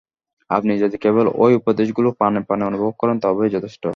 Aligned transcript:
আপনি 0.49 0.71
যদি 0.83 0.97
কেবল 0.97 1.25
ঐ 1.35 1.45
উপদেশগুলি 1.59 2.09
প্রাণে 2.19 2.39
প্রাণে 2.47 2.63
অনুভব 2.65 2.91
করেন, 3.01 3.15
তবেই 3.23 3.53
যথেষ্ট। 3.55 3.83